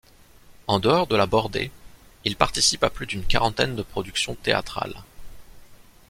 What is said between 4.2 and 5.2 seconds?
théâtrales.